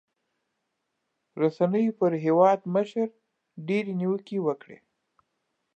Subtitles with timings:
[1.41, 3.07] رسنيو پر هېوادمشر
[3.67, 4.77] ډېرې نیوکې وکړې.